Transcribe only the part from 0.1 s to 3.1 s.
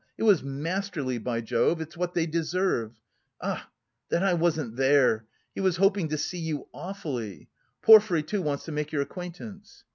It was masterly, by Jove, it's what they deserve!